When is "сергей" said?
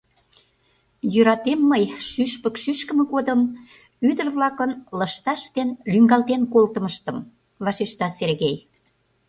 8.17-8.57